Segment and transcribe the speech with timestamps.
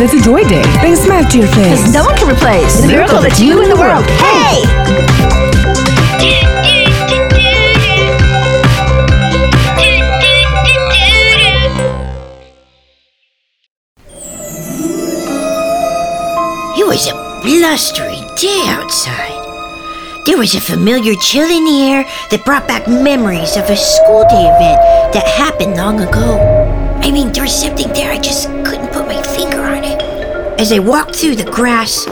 [0.00, 0.62] it's a joy day.
[0.80, 1.80] Bang smack to your face.
[1.80, 4.04] Because no one can replace the miracle that's you in the world.
[4.22, 4.62] Hey!
[16.74, 19.42] It was a blustery day outside.
[20.24, 24.22] There was a familiar chill in the air that brought back memories of a school
[24.30, 26.38] day event that happened long ago.
[27.02, 28.81] I mean, there was something there, I just couldn't put
[29.20, 30.00] finger on it.
[30.60, 32.04] As I walked through the grass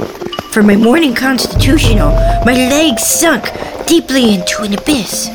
[0.52, 2.10] for my morning constitutional,
[2.44, 3.44] my legs sunk
[3.86, 5.28] deeply into an abyss.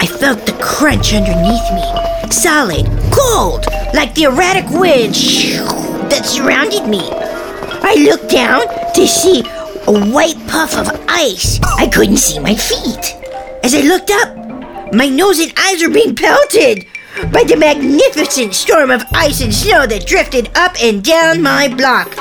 [0.00, 5.14] I felt the crunch underneath me, solid, cold, like the erratic wind
[6.10, 7.00] that surrounded me.
[7.02, 8.62] I looked down
[8.94, 9.40] to see
[9.86, 11.58] a white puff of ice.
[11.78, 13.16] I couldn't see my feet.
[13.62, 16.86] As I looked up, my nose and eyes were being pelted
[17.32, 22.12] by the magnificent storm of ice and snow that drifted up and down my block.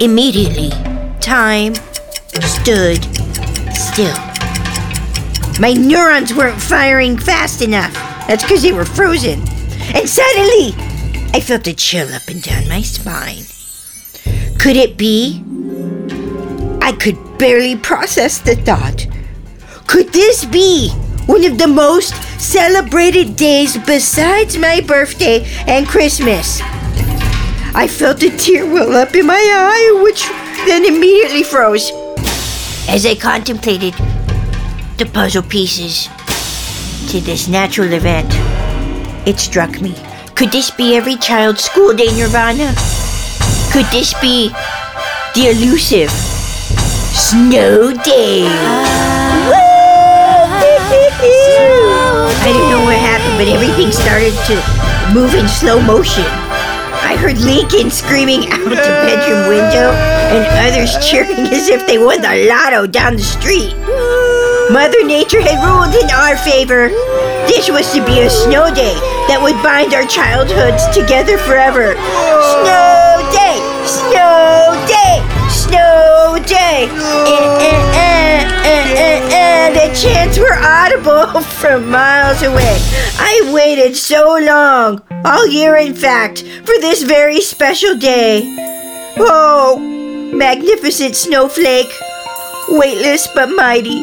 [0.00, 0.70] Immediately,
[1.20, 1.74] time
[2.42, 3.04] stood
[3.74, 4.16] still.
[5.60, 7.94] My neurons weren't firing fast enough.
[8.28, 9.40] That's because they were frozen.
[9.94, 10.74] And suddenly,
[11.32, 13.44] I felt a chill up and down my spine.
[14.58, 15.42] Could it be?
[16.82, 19.06] I could barely process the thought.
[19.86, 20.92] Could this be
[21.28, 26.60] one of the most celebrated days besides my birthday and Christmas?
[27.74, 30.26] I felt a tear well up in my eye, which
[30.66, 31.92] then immediately froze.
[32.88, 33.92] As I contemplated
[34.96, 36.08] the puzzle pieces
[37.12, 38.28] to this natural event,
[39.28, 39.94] it struck me.
[40.34, 42.74] Could this be every child's school day nirvana?
[43.70, 44.48] Could this be
[45.34, 48.97] the elusive snow day?
[52.44, 54.54] I don't know what happened, but everything started to
[55.12, 56.24] move in slow motion.
[57.02, 59.92] I heard Lincoln screaming out the bedroom window
[60.34, 63.74] and others cheering as if they won the lotto down the street.
[64.70, 66.88] Mother Nature had ruled in our favor.
[67.48, 68.92] This was to be a snow day
[69.32, 71.96] that would bind our childhoods together forever.
[71.96, 73.56] Snow day!
[73.88, 75.24] Snow day!
[75.48, 76.92] Snow day!
[77.24, 79.47] Eh, eh, eh,
[79.88, 79.94] eh.
[79.94, 82.76] Chants were audible from miles away.
[83.18, 88.42] I waited so long, all year in fact, for this very special day.
[89.18, 89.78] Oh,
[90.32, 91.92] magnificent snowflake,
[92.68, 93.98] weightless but mighty.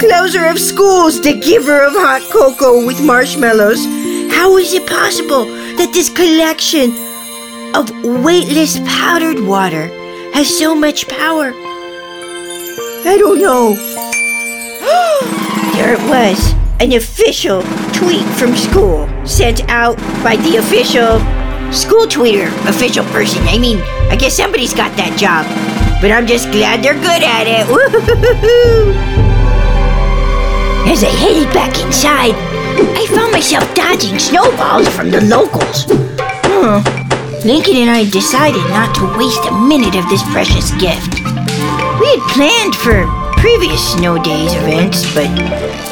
[0.00, 3.84] Closer of schools, the giver of hot cocoa with marshmallows.
[4.30, 5.44] How is it possible
[5.76, 6.90] that this collection
[7.74, 7.90] of
[8.24, 9.88] weightless powdered water
[10.34, 11.52] has so much power?
[13.06, 13.93] I don't know.
[15.74, 17.62] there it was, an official
[17.92, 21.18] tweet from school sent out by the official
[21.72, 23.42] school tweeter, official person.
[23.48, 23.78] I mean,
[24.10, 25.46] I guess somebody's got that job,
[26.00, 27.64] but I'm just glad they're good at it.
[30.86, 35.86] As I headed back inside, I found myself dodging snowballs from the locals.
[36.44, 36.84] Hmm.
[37.46, 41.20] Lincoln and I decided not to waste a minute of this precious gift.
[42.00, 45.28] We had planned for previous snow days events, but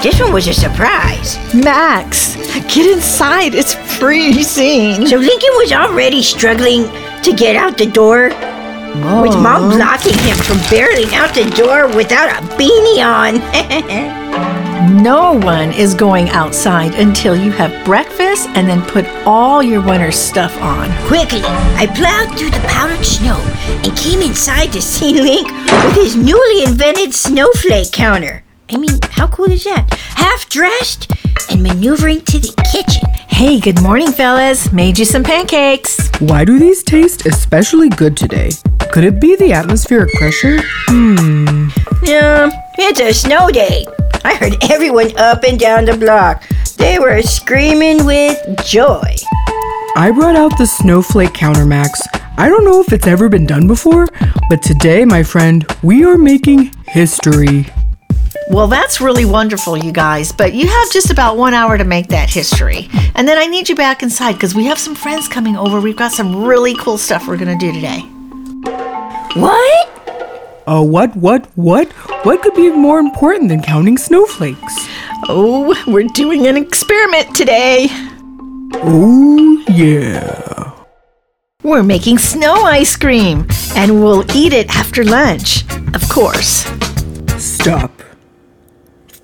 [0.03, 1.37] this one was a surprise.
[1.53, 2.35] Max,
[2.75, 3.55] get inside.
[3.55, 5.07] It's freezing.
[5.07, 6.85] So Lincoln was already struggling
[7.23, 8.31] to get out the door,
[9.21, 14.13] with mom blocking him from barreling out the door without a beanie on.
[14.91, 20.11] No one is going outside until you have breakfast and then put all your winter
[20.11, 20.91] stuff on.
[21.07, 23.37] Quickly, I plowed through the powdered snow
[23.85, 28.43] and came inside to see Link with his newly invented snowflake counter.
[28.71, 29.89] I mean, how cool is that?
[30.17, 31.13] Half dressed
[31.51, 33.09] and maneuvering to the kitchen.
[33.29, 34.73] Hey, good morning, fellas.
[34.73, 36.11] Made you some pancakes.
[36.19, 38.51] Why do these taste especially good today?
[38.91, 40.59] Could it be the atmospheric pressure?
[40.89, 41.69] Hmm.
[42.03, 43.87] Yeah, it's a snow day.
[44.25, 46.45] I heard everyone up and down the block.
[46.77, 49.15] They were screaming with joy.
[49.97, 52.01] I brought out the snowflake counter, Max.
[52.37, 54.09] I don't know if it's ever been done before,
[54.49, 57.67] but today, my friend, we are making history.
[58.49, 62.09] Well, that's really wonderful, you guys, but you have just about one hour to make
[62.09, 62.89] that history.
[63.15, 65.81] And then I need you back inside because we have some friends coming over.
[65.81, 68.01] We've got some really cool stuff we're going to do today.
[69.41, 70.02] What?
[70.67, 71.91] Uh, what, what, what?
[72.25, 74.89] What could be more important than counting snowflakes?
[75.29, 77.89] Oh, we're doing an experiment today.
[78.75, 80.73] Oh, yeah.
[81.63, 85.65] We're making snow ice cream, and we'll eat it after lunch,
[85.95, 86.65] of course.
[87.39, 87.91] Stop.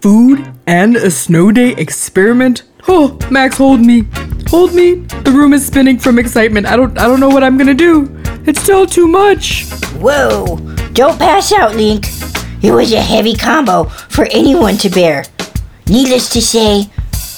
[0.00, 2.62] Food and a snow day experiment?
[2.88, 4.06] Oh, Max, hold me.
[4.48, 4.94] Hold me.
[5.24, 6.66] The room is spinning from excitement.
[6.66, 8.08] I don't I don't know what I'm gonna do.
[8.46, 9.68] It's still too much.
[9.98, 10.56] Whoa,
[10.92, 12.06] don't pass out, Link.
[12.62, 15.24] It was a heavy combo for anyone to bear.
[15.88, 16.90] Needless to say,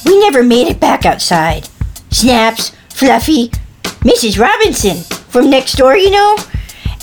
[0.04, 1.68] we never made it back outside.
[2.10, 3.50] Snaps, Fluffy,
[4.02, 4.40] Mrs.
[4.40, 4.96] Robinson
[5.28, 6.36] from next door, you know,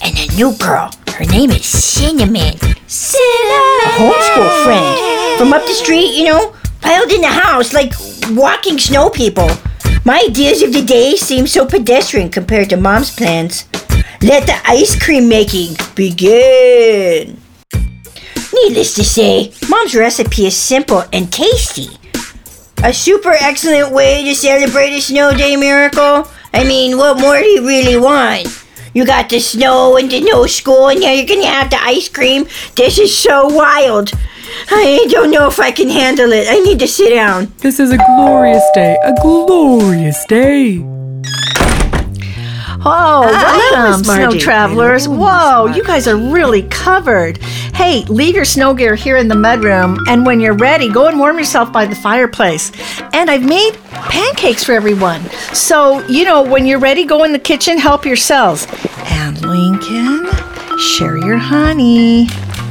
[0.03, 0.91] and a new girl.
[1.09, 2.57] Her name is Cinnamon.
[2.88, 3.79] Cinnamon!
[3.85, 7.93] A homeschool friend from up the street, you know, piled in the house like
[8.31, 9.50] walking snow people.
[10.05, 13.65] My ideas of the day seem so pedestrian compared to Mom's plans.
[14.21, 17.39] Let the ice cream making begin.
[18.51, 21.87] Needless to say, Mom's recipe is simple and tasty.
[22.83, 26.27] A super excellent way to celebrate a snow day miracle.
[26.51, 28.47] I mean, what more do you really want?
[28.95, 32.09] You got the snow and the no school, and now you're gonna have the ice
[32.09, 32.47] cream.
[32.75, 34.11] This is so wild.
[34.71, 36.47] I don't know if I can handle it.
[36.49, 37.53] I need to sit down.
[37.59, 38.97] This is a glorious day.
[39.03, 40.96] A glorious day.
[42.89, 45.06] Oh, welcome, Miss snow travelers.
[45.06, 45.78] Hello, Whoa, Margie.
[45.78, 47.38] you guys are really covered.
[47.75, 51.19] Hey, leave your snow gear here in the mudroom, and when you're ready, go and
[51.19, 52.72] warm yourself by the fireplace.
[53.13, 55.22] And I've made pancakes for everyone.
[55.54, 58.66] So, you know, when you're ready, go in the kitchen, help yourselves.
[59.12, 60.25] And Lincoln,
[60.80, 62.28] share your honey.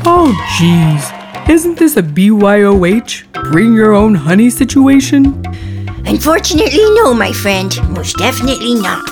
[0.06, 1.48] Oh, jeez.
[1.50, 3.50] Isn't this a BYOH?
[3.52, 5.44] Bring your own honey situation?
[6.06, 7.76] Unfortunately, no, my friend.
[7.90, 9.04] Most definitely not.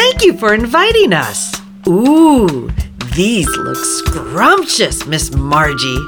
[0.00, 1.54] Thank you for inviting us.
[1.86, 2.70] Ooh,
[3.14, 6.00] these look scrumptious, Miss Margie.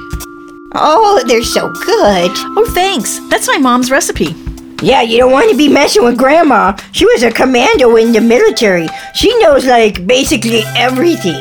[0.73, 2.31] Oh, they're so good.
[2.57, 3.19] Oh, thanks.
[3.29, 4.35] That's my mom's recipe.
[4.81, 6.75] Yeah, you don't want to be messing with Grandma.
[6.91, 8.87] She was a commando in the military.
[9.13, 11.39] She knows, like, basically everything.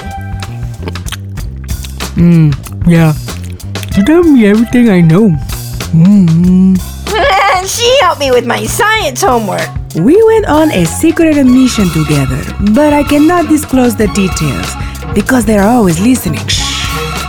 [2.21, 2.53] Mmm,
[2.87, 3.15] yeah.
[3.95, 5.31] She tell me everything I know.
[5.97, 6.79] Mm.
[7.57, 9.82] And she helped me with my science homework.
[9.97, 12.43] We went on a secret mission together,
[12.73, 14.67] but I cannot disclose the details
[15.15, 16.47] because they are always listening.
[16.49, 16.87] Shh.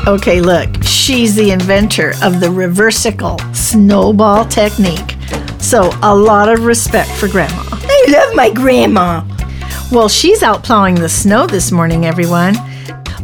[0.07, 5.17] Okay, look, she's the inventor of the reversicle snowball technique.
[5.59, 7.63] So, a lot of respect for Grandma.
[7.71, 9.25] I love my grandma.
[9.91, 12.55] Well, she's out plowing the snow this morning, everyone.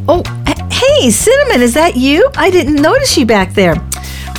[0.08, 0.22] Oh,
[0.70, 2.30] hey, Cinnamon, is that you?
[2.36, 3.76] I didn't notice you back there.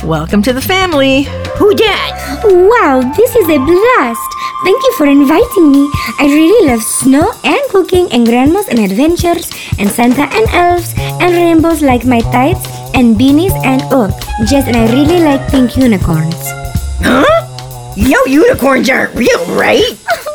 [0.03, 1.23] Welcome to the family.
[1.57, 2.41] Who dat?
[2.43, 4.29] Wow, this is a blast!
[4.63, 5.87] Thank you for inviting me.
[6.17, 11.35] I really love snow and cooking and grandmas and adventures and Santa and elves and
[11.35, 12.65] rainbows like my tights
[12.95, 14.09] and beanies and oh,
[14.49, 16.49] Jess and I really like pink unicorns.
[17.05, 17.93] Huh?
[17.95, 19.85] You know unicorns aren't real, right?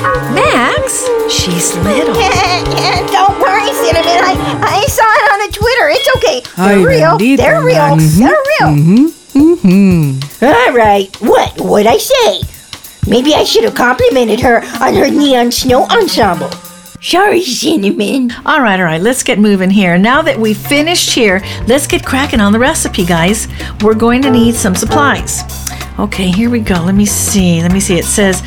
[0.00, 2.14] Max, she's little.
[3.12, 4.18] Don't worry, Cinnamon.
[4.24, 5.88] I, I saw it on the Twitter.
[5.90, 6.40] It's okay.
[6.56, 7.18] They're real.
[7.18, 7.96] bendito, They're real.
[7.96, 8.18] man.
[8.18, 8.68] They're real.
[8.76, 9.40] Mm-hmm.
[9.64, 10.44] Mm-hmm.
[10.44, 11.14] All right.
[11.20, 11.60] What?
[11.60, 12.40] What'd I say?
[13.10, 16.50] Maybe I should have complimented her on her neon snow ensemble.
[17.02, 18.30] Sorry, Cinnamon.
[18.44, 19.96] All right, all right, let's get moving here.
[19.96, 23.48] Now that we've finished here, let's get cracking on the recipe, guys.
[23.82, 25.42] We're going to need some supplies.
[26.00, 26.76] Okay, here we go.
[26.76, 27.60] Let me see.
[27.60, 27.98] Let me see.
[27.98, 28.42] It says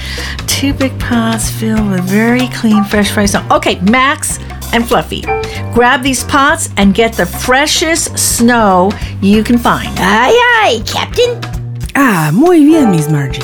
[0.47, 3.45] two big pots filled with very clean, fresh fried snow.
[3.51, 4.39] Okay, Max
[4.73, 5.21] and Fluffy,
[5.71, 8.91] grab these pots and get the freshest snow
[9.21, 9.89] you can find.
[9.99, 10.33] Aye,
[10.63, 11.39] aye, Captain.
[11.95, 13.43] Ah, muy bien, Miss Margie.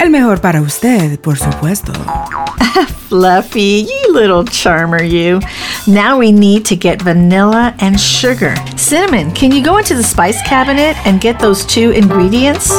[0.00, 1.92] El mejor para usted, por supuesto.
[3.08, 5.38] Fluffy, you little charmer, you.
[5.86, 8.56] Now we need to get vanilla and sugar.
[8.76, 12.72] Cinnamon, can you go into the spice cabinet and get those two ingredients?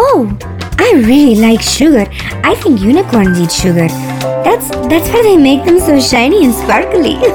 [0.00, 0.38] Oh,
[0.78, 2.06] I really like sugar.
[2.44, 3.88] I think unicorns eat sugar.
[4.46, 7.16] That's that's why they make them so shiny and sparkly.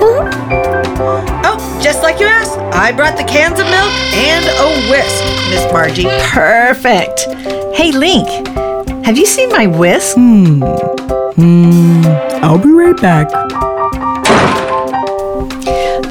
[1.45, 5.71] Oh, just like you asked, I brought the cans of milk and a whisk, Miss
[5.73, 6.07] Margie.
[6.31, 7.19] Perfect.
[7.75, 8.27] Hey, Link,
[9.05, 10.15] have you seen my whisk?
[10.15, 10.61] Hmm.
[11.35, 12.01] Hmm.
[12.43, 13.29] I'll be right back.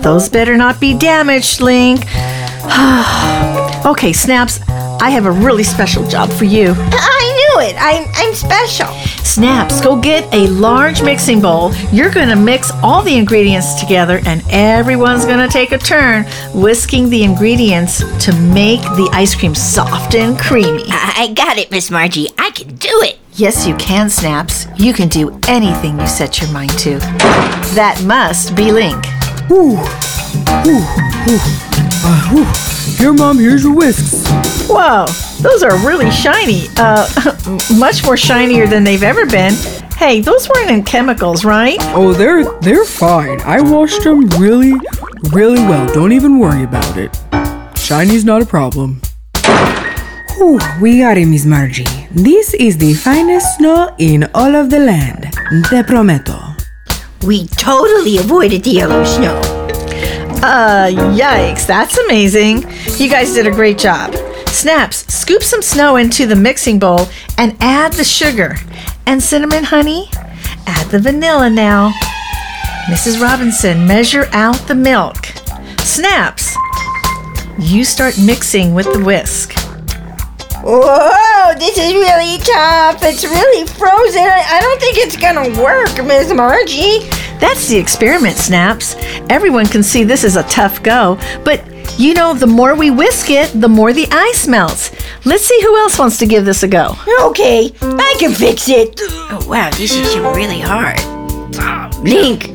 [0.02, 2.00] Those better not be damaged, Link.
[3.86, 4.60] okay, Snaps,
[5.02, 6.76] I have a really special job for you.
[6.76, 7.74] I knew it.
[7.76, 8.86] I'm, I'm special.
[9.24, 11.74] Snaps, go get a large mixing bowl.
[11.90, 16.24] You're going to mix all the ingredients together, and everyone's going to take a turn
[16.54, 20.84] whisking the ingredients to make the ice cream soft and creamy.
[20.86, 22.28] I, I got it, Miss Margie.
[22.38, 23.18] I can do it.
[23.32, 24.68] Yes, you can, Snaps.
[24.76, 27.00] You can do anything you set your mind to.
[27.74, 29.04] That must be Link.
[29.48, 29.78] Whew.
[30.62, 30.80] Whew.
[31.24, 31.40] Whew.
[32.04, 32.94] Uh, whew.
[32.98, 34.22] Here, Mom, here's your whisks.
[34.68, 35.06] Whoa,
[35.40, 36.66] those are really shiny.
[36.76, 37.06] Uh,
[37.78, 39.54] much more shinier than they've ever been.
[39.96, 41.76] Hey, those weren't in chemicals, right?
[41.94, 43.40] Oh, they're they're fine.
[43.42, 44.72] I washed them really,
[45.30, 45.92] really well.
[45.92, 47.10] Don't even worry about it.
[47.78, 49.00] Shiny's not a problem.
[50.36, 51.86] Whew, we got it, Miss Margie.
[52.10, 55.28] This is the finest snow in all of the land.
[55.68, 56.38] Te prometo.
[57.26, 59.38] We totally avoided the yellow snow.
[60.42, 62.64] Uh, yikes, that's amazing.
[62.98, 64.12] You guys did a great job.
[64.52, 68.56] Snaps, scoop some snow into the mixing bowl and add the sugar.
[69.06, 70.08] And cinnamon honey,
[70.66, 71.90] add the vanilla now.
[72.84, 73.20] Mrs.
[73.20, 75.24] Robinson, measure out the milk.
[75.78, 76.54] Snaps,
[77.58, 79.54] you start mixing with the whisk.
[80.62, 83.02] Whoa, this is really tough.
[83.02, 84.22] It's really frozen.
[84.22, 87.08] I, don't think it's gonna work, Miss Margie.
[87.40, 88.96] That's the experiment, Snaps.
[89.28, 93.30] Everyone can see this is a tough go, but you know, the more we whisk
[93.30, 94.90] it, the more the ice melts.
[95.24, 96.96] Let's see who else wants to give this a go.
[97.22, 99.00] Okay, I can fix it.
[99.00, 101.00] Oh, wow, this is really hard.
[102.04, 102.50] Link,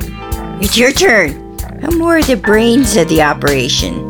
[0.62, 1.56] it's your turn.
[1.82, 4.08] I'm more the brains of the operation.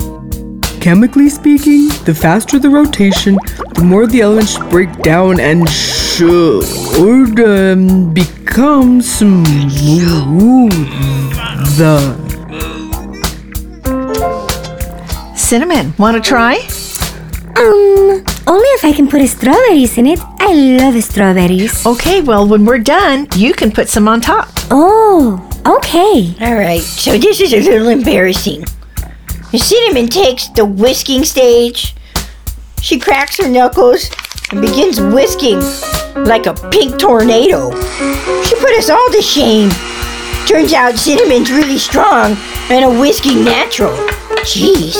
[0.80, 3.36] Chemically speaking, the faster the rotation,
[3.74, 6.64] the more the elements break down and should
[7.40, 9.44] um, become smooth.
[11.76, 12.27] The
[15.48, 16.56] Cinnamon, want to try?
[17.56, 20.20] Um, only if I can put strawberries in it.
[20.40, 21.86] I love strawberries.
[21.86, 24.50] Okay, well, when we're done, you can put some on top.
[24.70, 26.36] Oh, okay.
[26.42, 28.66] All right, so this is a little embarrassing.
[29.56, 31.96] Cinnamon takes the whisking stage.
[32.82, 34.10] She cracks her knuckles
[34.50, 35.60] and begins whisking
[36.26, 37.70] like a pink tornado.
[38.42, 39.70] She put us all to shame.
[40.46, 42.36] Turns out Cinnamon's really strong
[42.68, 43.96] and a whisking natural.
[44.44, 44.94] Jeez.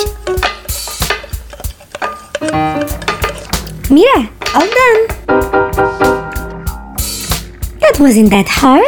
[3.90, 5.06] Mira, all done.
[7.80, 8.84] That wasn't that hard.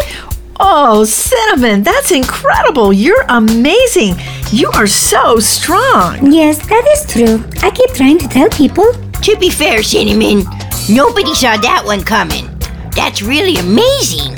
[0.58, 2.92] Oh, Cinnamon, that's incredible.
[2.92, 4.14] You're amazing.
[4.52, 6.32] You are so strong.
[6.32, 7.42] Yes, that is true.
[7.62, 8.92] I keep trying to tell people.
[9.22, 10.44] To be fair, Cinnamon,
[10.90, 12.46] nobody saw that one coming.
[12.94, 14.36] That's really amazing.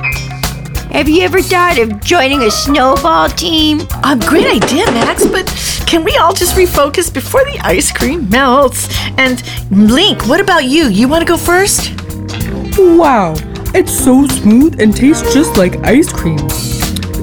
[0.92, 3.80] Have you ever thought of joining a snowball team?
[4.04, 5.48] A great idea, Max, but
[5.92, 8.88] can we all just refocus before the ice cream melts?
[9.18, 10.88] And Link, what about you?
[10.88, 11.92] You want to go first?
[12.78, 13.34] wow,
[13.74, 16.38] it's so smooth and tastes just like ice cream.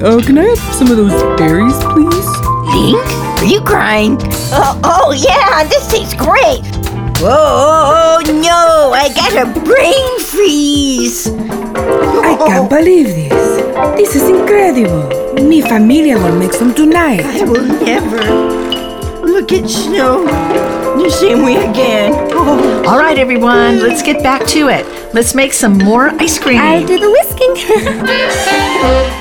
[0.00, 2.28] Uh, can I have some of those berries, please?
[2.70, 3.04] Link,
[3.40, 4.16] are you crying?
[4.52, 6.62] Oh, oh yeah, this tastes great.
[7.26, 11.26] Oh, no, I got a brain freeze.
[11.26, 13.56] I can't believe this.
[13.96, 15.19] This is incredible.
[15.48, 17.20] Mi familia will make some tonight.
[17.24, 18.18] I will never
[19.26, 20.24] look at snow
[21.02, 22.12] the same way again.
[22.32, 22.84] Oh.
[22.86, 24.86] All right, everyone, let's get back to it.
[25.14, 26.60] Let's make some more ice cream.
[26.60, 27.56] I'll do the whisking.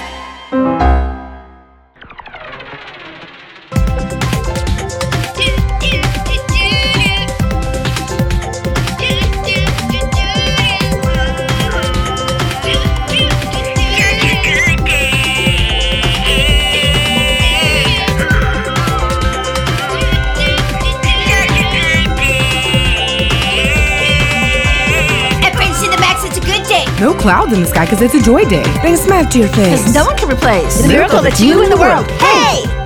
[27.19, 28.63] clouds in the sky because it's a joy day.
[28.81, 29.93] Bring a smile to your face.
[29.93, 32.09] no one can replace The miracle that's you in the world.
[32.11, 32.78] Hey!